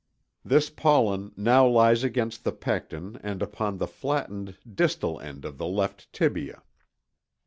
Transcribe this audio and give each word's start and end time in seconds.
This 0.43 0.71
pollen 0.71 1.31
now 1.37 1.67
lies 1.67 2.03
against 2.03 2.43
the 2.43 2.51
pecten 2.51 3.19
and 3.21 3.39
upon 3.43 3.77
the 3.77 3.85
flattened 3.85 4.57
distal 4.73 5.19
end 5.19 5.45
of 5.45 5.59
the 5.59 5.67
left 5.67 6.11
tibia. 6.11 6.63